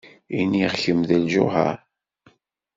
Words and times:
Iniɣ-kem 0.39 0.99
d 1.07 1.11
lǧuher. 1.21 1.77